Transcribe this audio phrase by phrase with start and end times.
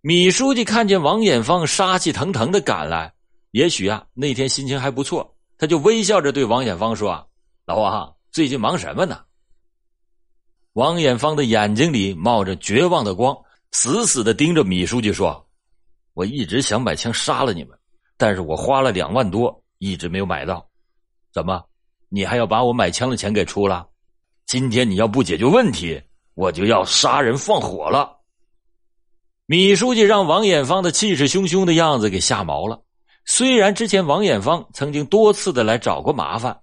[0.00, 3.12] 米书记看见王艳芳杀气腾腾的赶来，
[3.50, 7.28] 也许啊那天心情还不错，他就微笑着对王艳芳说
[7.66, 9.22] ：“老王，最近忙什么呢？”
[10.74, 13.36] 王艳芳的眼睛里冒着绝望的光，
[13.72, 15.44] 死死的盯着米书记说
[16.14, 17.76] ：“我一直想买枪杀了你们，
[18.16, 20.64] 但是我花了两万多，一直没有买到。
[21.32, 21.60] 怎么，
[22.08, 23.84] 你还要把我买枪的钱给出了？
[24.46, 26.00] 今天你要不解决问题，
[26.34, 28.16] 我就要杀人放火了。”
[29.50, 32.78] 米书记让王艳芳的气势汹汹的样子给吓毛了。
[33.24, 36.54] 虽然之前王艳芳曾经多次的来找过麻烦，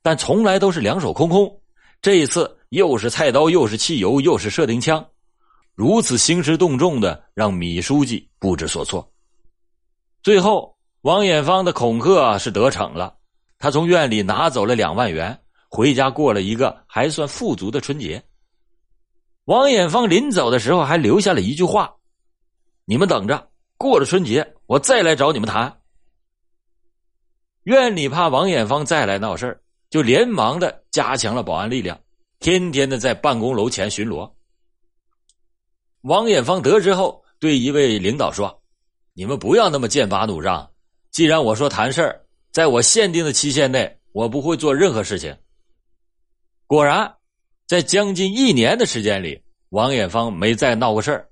[0.00, 1.60] 但从来都是两手空空。
[2.00, 5.06] 这一次又是菜刀，又是汽油，又是射钉枪，
[5.74, 9.06] 如此兴师动众的，让米书记不知所措。
[10.22, 13.14] 最后，王艳芳的恐吓是得逞了，
[13.58, 15.38] 他从院里拿走了两万元，
[15.68, 18.22] 回家过了一个还算富足的春节。
[19.44, 21.94] 王艳芳临走的时候还留下了一句话。
[22.84, 25.80] 你们等着，过了春节我再来找你们谈。
[27.64, 32.00] 院里怕王艳芳再来闹事就连忙的加强了保安力量，
[32.40, 34.32] 天天的在办公楼前巡逻。
[36.00, 38.62] 王艳芳得知后，对一位领导说
[39.14, 40.68] ：“你们不要那么剑拔弩张。
[41.12, 45.36] 既然我说谈事，在我限定的期限内，我不会做任何事情。”
[46.66, 47.14] 果然，
[47.68, 51.24] 在将近一年的时间里，王艳芳没再闹过事，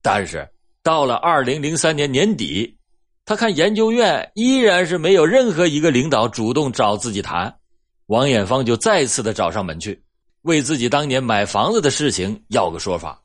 [0.00, 0.48] 但是。
[0.86, 2.76] 到了二零零三年年底，
[3.24, 7.52] 他看研究院依然是没有任何一个领导主动找自己谈，
[8.06, 10.00] 王艳芳就再次的找上门去，
[10.42, 13.20] 为自己当年买房子的事情要个说法。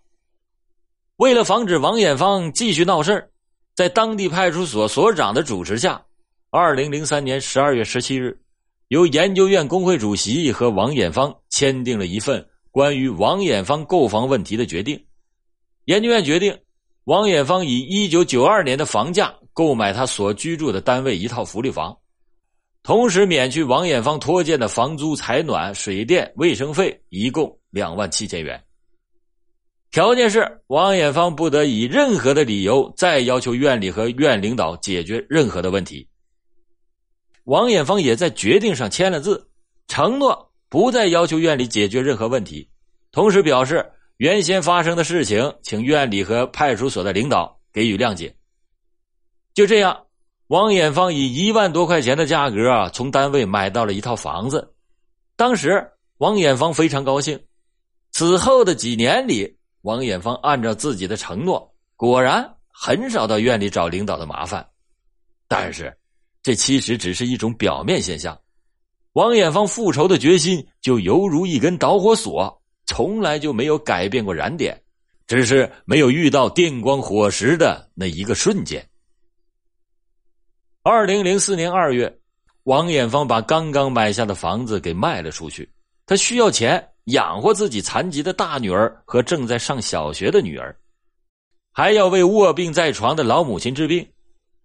[1.17, 3.29] 为了防止王艳芳继续闹事
[3.75, 6.03] 在当地派出所所长的主持下，
[6.49, 8.35] 二零零三年十二月十七日，
[8.87, 14.99] 由研究院工会主席和王艳芳签订了一份关于王艳芳购房问题的决定。
[15.85, 16.57] 研究院决定。
[17.05, 21.97] 王艳芳以一九九二年的房价购买他所居住的单位一套福利房，
[22.83, 28.63] 同时免去王艳芳拖欠的房租、采暖、水电、卫生费，一共两万七千元。
[29.89, 36.07] 条件是王艳芳不得以任何的理由再要求院里和院领导解决任何的问题。
[37.45, 39.50] 王艳芳也在决定上签了字，
[39.88, 42.69] 承诺不再要求院里解决任何问题，
[43.12, 43.83] 同时表示。
[44.21, 48.35] 原先发生的事情，请院里和派出所的领导给予谅解。
[49.55, 50.05] 就这样，
[50.45, 54.75] 王艳芳以一万多块钱的价格啊，从单位买到了一套房子。
[55.35, 55.83] 当时，
[56.19, 57.43] 王艳芳非常高兴。
[58.11, 64.63] 此后的几年里，王艳芳按照自己的承诺，果然很少到院里找领导的麻烦。
[65.47, 65.91] 但是，
[66.43, 68.39] 这其实只是一种表面现象。
[69.13, 72.60] 王艳芳复仇的决心，就犹如一根导火索。
[72.91, 74.78] 从来就没有改变过燃点，
[75.25, 78.85] 只是没有遇到电光火石的那一个瞬间。
[80.84, 82.19] 二零零四年二月，
[82.63, 85.72] 王艳芳把刚刚买下的房子给卖了出去，
[86.06, 90.75] 她需要钱养活自己残疾的大女儿和正在上小学的女儿，
[91.72, 94.06] 还要为卧病在床的老母亲治病。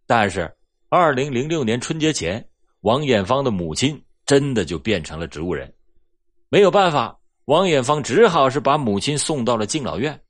[0.04, 0.53] 但是，
[0.88, 2.44] 二零零六年春节前，
[2.81, 5.72] 王艳芳的母亲真的就变成了植物人，
[6.48, 7.16] 没有办法。
[7.46, 10.20] 王艳芳只好是把母亲送到了敬老院。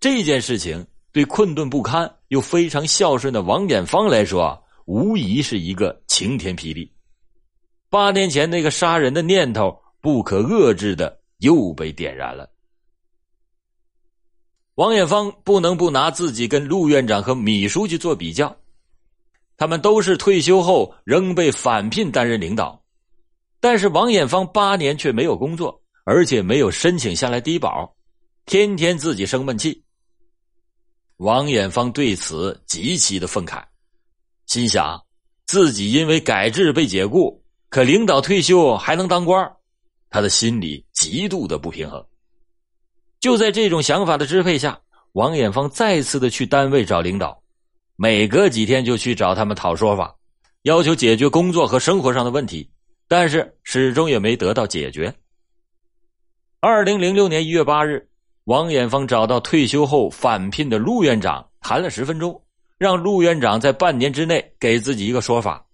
[0.00, 6.92] 这件事情对困顿不堪又非常孝顺的王艳芳来说，无疑是一个晴天霹雳。
[7.88, 12.50] 八年前那个杀人的念头不可遏制的又被点燃了。
[14.74, 18.56] 王艳芳不能不拿自己跟陆院长和米书记做比较，
[19.56, 22.82] 他们都是退休后仍被返聘担任领导，
[23.60, 25.80] 但是王艳芳八年却没有工作。
[26.10, 27.94] 而且没有申请下来低保，
[28.46, 29.84] 天天自己生闷气。
[31.18, 33.62] 王艳芳对此极其的愤慨，
[34.46, 34.98] 心想
[35.44, 39.52] 自己因为改制被解雇，可领导退休还能当官
[40.08, 42.02] 他的心里极度的不平衡。
[43.20, 44.80] 就在这种想法的支配下，
[45.12, 47.38] 王艳芳再次的去单位找领导，
[47.96, 50.16] 每隔几天就去找他们讨说法，
[50.62, 52.66] 要求解决工作和生活上的问题，
[53.08, 55.14] 但是始终也没得到解决。
[56.60, 58.04] 二零零六年一月八日，
[58.42, 62.42] 王艳芳找到退休后返聘的陆院长谈了十分钟，
[62.78, 65.64] 让陆院长在半年之内给自己一个说法。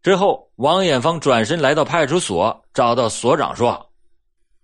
[0.00, 3.90] 之后，王艳芳转身来到派出所，找到所长说：“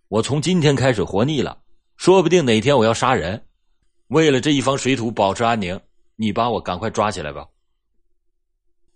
[0.06, 1.58] 我从今天开始活腻了，
[1.96, 3.44] 说不定哪天我要杀人。
[4.06, 5.78] 为了这一方水土保持安宁，
[6.14, 7.44] 你把我赶快抓起来吧。”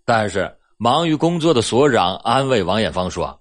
[0.06, 3.36] 但是，忙于工作的所长安慰王艳芳说：“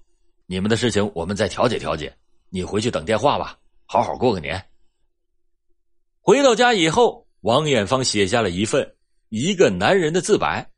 [0.47, 2.11] 你们的事情我们再调解调解。”
[2.49, 4.63] 你回去等电话吧，好好过个年。
[6.21, 8.95] 回到家以后，王艳芳写下了一份
[9.29, 10.69] 一个男人的自白，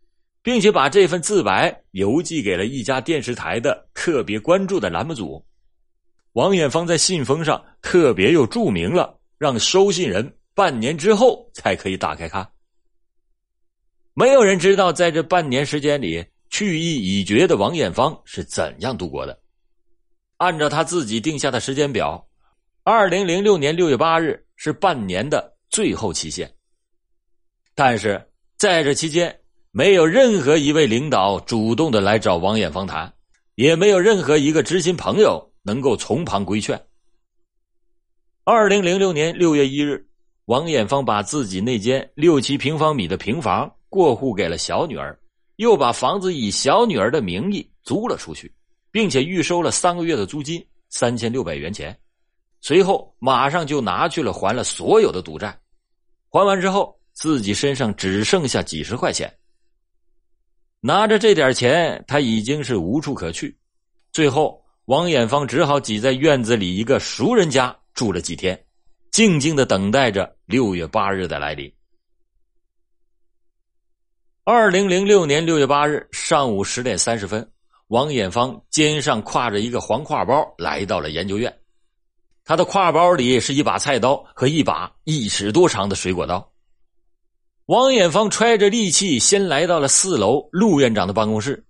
[0.41, 5.45] 并且把这份自白邮寄给了一家电视台的特别关注的栏目组。
[6.33, 12.49] 王艳芳在信封上特别又注明了，让收信人半年之后才可以打开看。
[14.13, 19.40] 没有人知道，在这半年时间里，去意已决的王艳芳是怎样度过的。
[20.41, 22.27] 按照他自己定下的时间表，
[22.83, 26.51] 二零零六年六月八日是半年的最后期限。
[27.75, 28.19] 但是
[28.57, 29.39] 在这期间，
[29.69, 33.13] 没有任何一位领导主动的来找王艳芳谈，
[33.53, 35.47] 也没有任何一个知心朋友。
[35.63, 36.83] 能够从旁规劝。
[38.43, 40.03] 二零零六年六月一日，
[40.45, 45.15] 王艳芳把自己那间六七平方米的平房过户给了小女儿，
[45.57, 48.51] 又把房子以小女儿的名义租了出去，
[48.91, 51.97] 并且预收了三个月的租金三千六百元钱。
[52.59, 55.59] 随后，马上就拿去了还了所有的赌债。
[56.29, 59.33] 还完之后，自己身上只剩下几十块钱。
[60.79, 63.57] 拿着这点钱，他已经是无处可去。
[64.11, 64.59] 最后。
[64.85, 68.61] 王艳芳只好挤在院子里一个熟人家住了几天，
[69.11, 71.71] 静静的等待着六月八日的来临。
[74.43, 77.49] 二零零六年六月八日上午十点三十分，
[77.91, 81.53] 王艳芳肩上挎着一个黄挎包来到了研究院，
[82.45, 86.53] 他的挎包里是一把菜刀和一把一尺多长的水果刀。
[87.65, 91.65] 王艳芳揣着利器，先来到了四楼陆院长的办公室。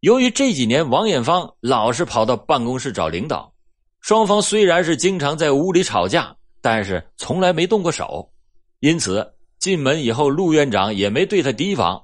[0.00, 3.52] 由于这几年王艳芳老是跑到办公室找领导，
[4.00, 8.32] 双方虽然是经常在屋里吵架，但是从来没动过手，
[8.80, 12.02] 因此进门以后陆院长也没对他提防。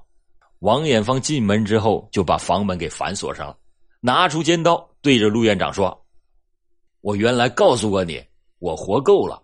[0.65, 3.55] 王艳芳进门之后就把房门给反锁上了，
[3.99, 6.03] 拿出尖刀对着陆院长说
[7.01, 8.19] ：“我原来告诉过你，
[8.57, 9.39] 我活够了，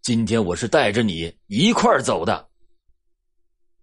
[0.00, 2.48] 今天我是带着你一块走的。”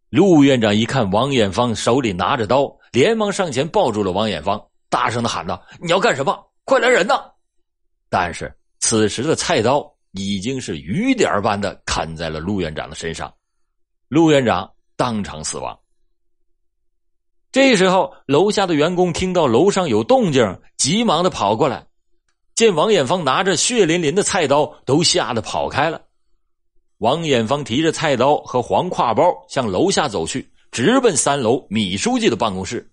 [0.10, 2.76] 陆院长一看王艳芳手里拿着刀。
[2.92, 6.36] 连忙上前抱住了王艳芳，大声的喊道：“你要干什么？
[6.64, 7.24] 快来人呐！”
[8.10, 13.31] 但是此时的菜刀已经是雨点般的砍在了陆院长的身上，
[14.08, 15.80] 陆院长当场死亡。
[17.54, 21.86] 这时候，楼下的员工听到楼上有动静，急忙的跑过来，
[22.56, 26.02] 见王艳芳拿着血淋淋的菜刀，都吓得跑开了。
[26.98, 30.50] 王艳芳提着菜刀和黄挎包向楼下走去。
[30.72, 32.90] 直奔三楼米书记的办公室，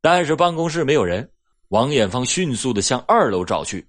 [0.00, 1.30] 但是办公室没有人。
[1.68, 3.86] 王艳芳迅速的向二楼找去。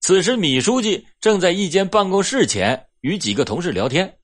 [0.00, 4.16] 此时，米书记正在一间办公室前与几个同事聊天。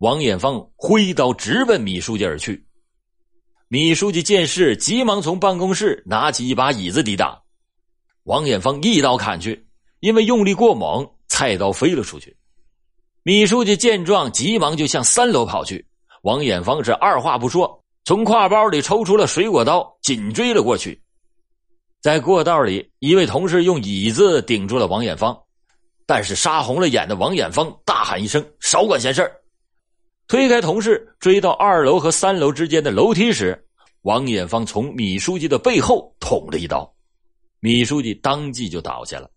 [0.00, 2.62] 王艳芳挥刀直奔米书记而去。
[3.72, 7.40] 米书记见势，急忙从办公室拿起一把椅子抵挡。
[8.24, 9.66] 王艳芳一刀砍去，
[10.00, 12.36] 因为用力过猛，菜刀飞了出去。
[13.22, 15.82] 米书记见状，急忙就向三楼跑去。
[16.20, 21.02] 王艳芳是二话不说，从挎包里抽出了水果刀，紧追了过去。
[22.02, 25.34] 在过道里，一位同事用椅子顶住了王艳芳，
[26.04, 29.32] 但是杀红了眼的王艳芳大喊一声：“少管闲事！”
[30.32, 33.62] 推开同事，追到二楼和三楼之间的楼梯时，
[34.00, 36.90] 王艳芳从米书记的背后捅了一刀，
[37.60, 39.28] 米书记当即就倒下了。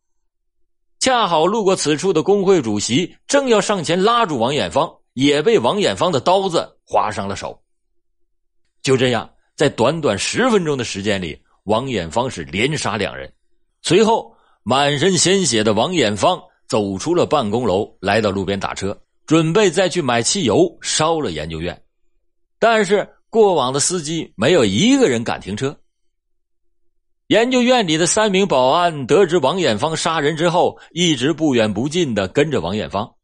[1.01, 4.89] 恰好路过此处的工会主席正要上前拉住王艳芳。
[5.15, 7.61] 也被王艳芳的刀子划伤了手。
[8.81, 13.29] 就这样，在短短十分钟的时间里，王艳芳是连杀两人。
[13.81, 14.33] 随后，
[14.63, 21.81] 满身鲜血的王艳芳走出了办公楼，来到路边打车，准备再去买汽油烧了研究院。
[22.59, 25.77] 但是，过往的司机没有一个人敢停车。
[27.27, 33.15] 研究院里的三名保安得知王艳芳杀人之后，一直不远不近的跟着王艳芳。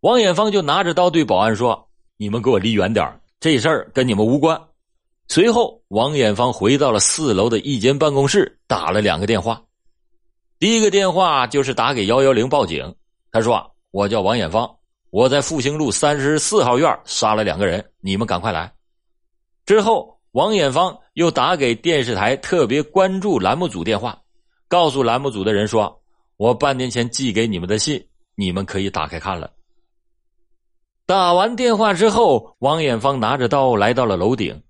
[0.00, 4.60] 王艳芳就拿着刀对保安说：“你们给我离远点这事儿跟你们无关。”
[5.28, 9.62] 随后，王艳芳回到了四楼的一间办公室，打了两个电话。
[10.58, 12.94] 第一个电话就是打给幺幺零报警。
[13.30, 14.76] 他说：“我叫王艳芳，
[15.10, 18.72] 我在复兴路三十四号院杀了两个人，你们赶快来。”
[19.64, 24.20] 之后，王艳芳又打给电视台特别关注栏目组电话，
[24.68, 26.00] 告诉栏目组的人说
[26.36, 29.50] ：“我半年前寄给你们的信，你们可以打开看了。”
[31.06, 34.60] 打完电话之后，王艳芳拿着刀来到了楼顶。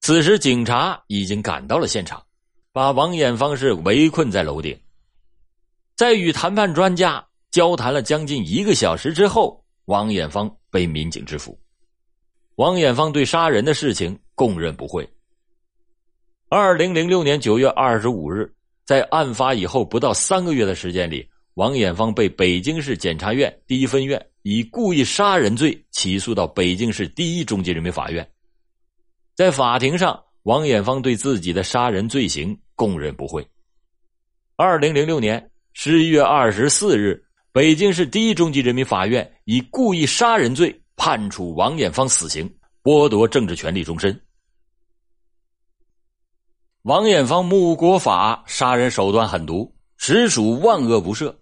[0.00, 2.22] 此时，警察已经赶到了现场，
[2.72, 4.78] 把王艳芳是围困在楼顶。
[5.94, 11.58] 在与谈判专家交谈了将近一个小时之后，王艳芳被民警制服。
[12.56, 15.08] 王艳芳对杀人的事情供认不讳。
[16.48, 18.52] 二零零六年九月二十五日，
[18.84, 24.24] 在案发以后不到三个月的时间里，王艳芳被北京市检察院第一分院。
[24.44, 28.28] 以故意杀人罪起诉到北京市第一中级人民法院。
[29.36, 33.46] 在法庭上，王艳芳对自己的杀人罪行供认不讳。
[34.56, 42.50] 二零零六年十一月二十四日，北京市第一中级人民法院以故意杀人罪判处王艳芳死刑，
[42.82, 44.18] 剥夺政治权利终身。
[46.80, 51.34] 王艳芳目无国法，杀人手段狠毒，实属万恶不赦。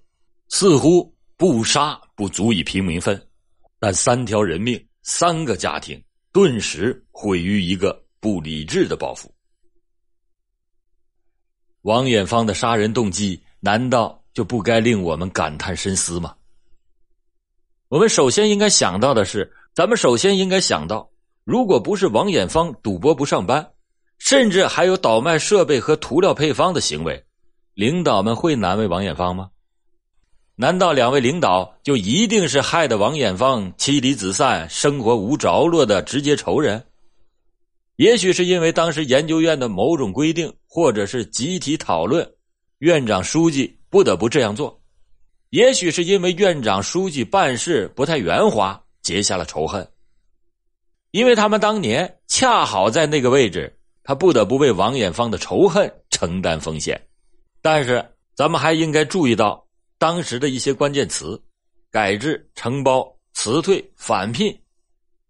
[0.49, 3.29] 似乎不杀不足以平民愤，
[3.79, 6.03] 但三条人命、三个家庭
[6.33, 9.33] 顿时毁于一个不理智的报复。
[11.83, 16.35] 王艳芳的杀人动机，难道就不该令我们感叹深思吗？
[17.89, 21.11] 我们首先应该想到的是，咱们首先应该想到，
[21.45, 23.71] 如果不是王艳芳赌博不上班。
[24.23, 27.25] 甚至还有倒卖设备和涂料配方的行为，
[27.73, 29.49] 领导们会难为王艳芳吗？
[30.57, 36.85] 难道两位领导就一定是害得王艳芳妻离子散、生活无着落的直接仇人？
[37.97, 42.31] 也许是因为当时研究院的某种规定，或者是集体讨论，
[42.81, 44.81] 院长书记不得不这样做；
[45.51, 49.87] 也许是因为院长书记办事不太圆滑，结下了仇恨。
[51.11, 53.77] 因为他们当年恰好在那个位置。
[54.03, 57.01] 他不得不为王艳芳的仇恨承担风险，
[57.61, 58.05] 但是
[58.35, 59.65] 咱们还应该注意到
[59.99, 61.41] 当时的一些关键词：
[61.93, 64.59] 改制、承包、辞退、返聘。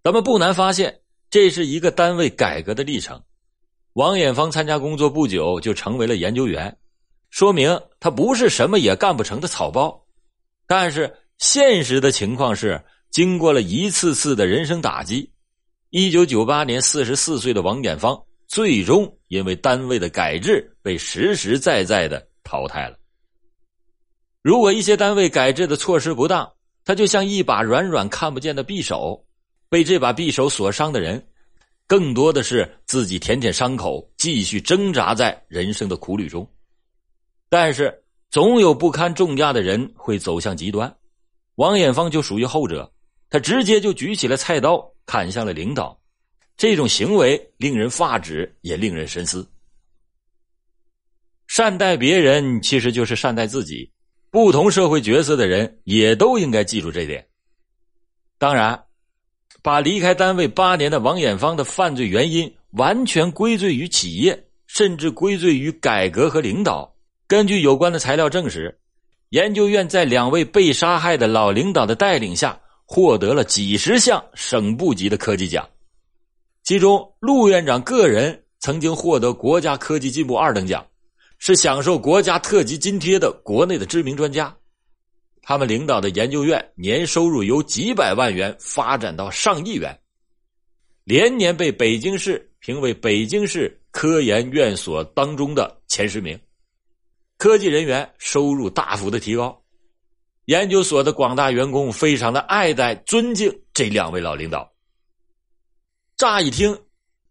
[0.02, 3.20] 咱们不难发现，这是一个单位改革的历程。
[3.94, 6.74] 王艳芳参加工作不久就成为了研究员，
[7.30, 10.04] 说明他不是什么也干不成的草包。
[10.66, 15.32] 但是现实的情况是，经过了一次次的人生打击，
[15.90, 18.20] 一九九八年四十四岁的王艳芳。
[18.46, 22.98] 最终因为单位的改制被实实在在的淘汰了。
[24.42, 26.52] 如果一些单位改制的措施不当，
[26.84, 29.24] 他就像一把软软看不见的匕首，
[29.68, 31.24] 被这把匕首所伤的人，
[31.86, 36.44] 更多的是自己舔舔伤口，继续挣扎在人生的苦旅中。
[37.50, 40.96] 但是总有不堪重压的人会走向极端，
[41.56, 42.90] 王艳芳就属于后者，
[43.28, 46.00] 他直接就举起了菜刀砍向了领导。
[46.56, 49.50] 这种行为令人发指，也令人深思。
[51.48, 53.90] 善待别人其实就是善待自己。
[54.30, 57.26] 不同社会角色的人也都应该记住这点。
[58.38, 58.84] 当然，
[59.60, 66.94] 把离开单位八年的王艳芳的犯罪原因完全归罪于企业，甚至归罪于改革和领导。
[67.30, 68.76] 根据有关的材料证实，
[69.28, 75.64] 研究院在两位被杀害的老领导的带领下，获得了几十项省部级的科技奖。
[76.64, 80.84] 其中，陆院长个人曾经获得国家科技进步二等奖，
[81.38, 84.52] 是享受国家特级津贴的国内的知名专家。
[85.40, 89.96] 他们领导的研究院年收入由几百万元发展到上亿元，
[91.04, 96.36] 连年被北京市评为北京市科研院所当中的前十名。
[97.40, 99.58] 科技人员收入大幅的提高，
[100.44, 104.70] 研究所的广大员工非常的爱戴、尊敬这两位老领导。
[106.18, 106.78] 乍一听，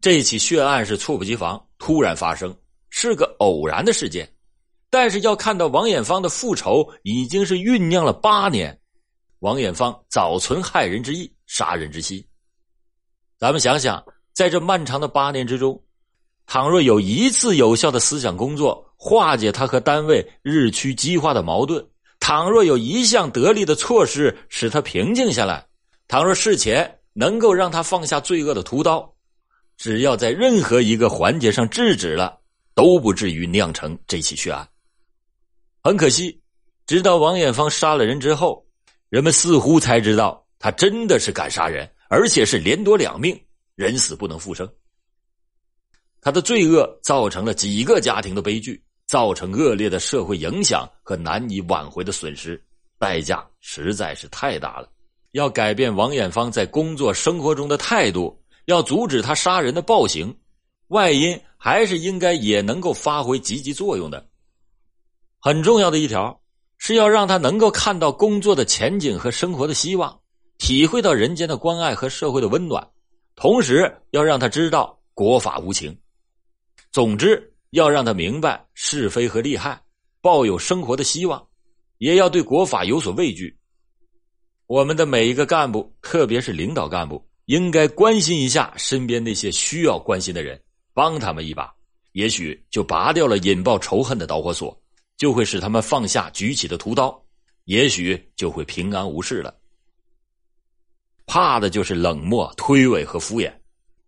[0.01, 2.57] 这起血案是猝不及防，突然发生，
[2.89, 4.27] 是个偶然的事件。
[4.89, 8.75] 但是要看到王艳芳的复仇已经是酝酿了八年，
[9.41, 12.25] 王艳芳早存害人之意、杀人之心。
[13.37, 15.79] 咱们想想，在这漫长的八年之中，
[16.47, 21.83] 倘若有一次有效的思想工作化解他和单位日趋激化的矛盾，
[22.19, 25.65] 倘若有一项得力的措施使他平静下来，
[26.07, 26.95] 倘若事前。
[27.13, 29.13] 能够让他放下罪恶的屠刀，
[29.75, 32.39] 只要在任何一个环节上制止了，
[32.75, 34.65] 都不至于酿成这起血案。
[35.81, 36.39] 很可惜，
[36.85, 38.65] 直到王艳芳杀了人之后，
[39.09, 43.37] 人们似乎才知道他真的是敢杀人，而且是连夺两命，
[43.75, 44.71] 人死不能复生。
[46.21, 52.63] 他的罪恶造成了几个家庭的悲剧，造成恶劣的社会影响和难以挽回的损失，
[52.99, 54.87] 代价实在是太大了。
[55.31, 60.37] 要改变王艳芳在工作生活中的态度，要阻止他杀人的暴行，
[60.89, 64.23] 外因还是应该也能够发挥积极作用的。
[65.39, 66.39] 很重要的一条
[66.77, 70.19] 是要让他能够看到工作的前景和生活的希望，
[70.59, 72.87] 体会到人间的关爱和社会的温暖，
[73.35, 75.97] 同时要让他知道国法无情。
[76.91, 79.79] 总之，要让他明白是非和利害，
[80.21, 81.47] 抱有生活的希望，
[81.99, 83.55] 也要对国法有所畏惧。
[84.65, 90.61] 我们的每一个干部，特别是领导干部，应该关心一下身边那些需要关心的人，
[90.93, 91.73] 帮他们一把，
[92.13, 94.75] 也许就拔掉了引爆仇恨的导火索，
[95.17, 97.19] 就会使他们放下举起的屠刀，
[97.65, 99.55] 也许就会平安无事了。
[101.25, 103.53] 怕的就是冷漠、推诿和敷衍，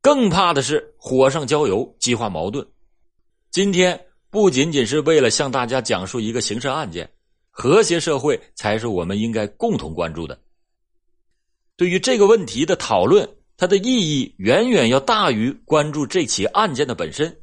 [0.01, 2.67] 更怕的是火上浇油，激化矛盾。
[3.51, 7.11] 今天不仅仅是为了向大家讲述一个刑事案件，
[7.49, 10.39] 和谐社会才是我们应该共同关注的。
[11.75, 17.41] 对于这个问题的讨论，它的意义远远要大于关注这起案件的本身。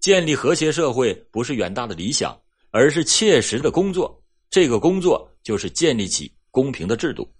[0.00, 2.34] 建立和谐社会不是远大的理想，
[2.70, 4.18] 而是切实的工作。
[4.48, 7.30] 这个工作就是建立起公平的制度。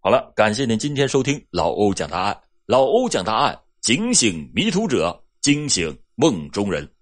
[0.00, 2.36] 好了，感谢您今天收听老欧讲答案。
[2.64, 6.95] 老欧讲答案，警醒迷途者，惊醒梦中人。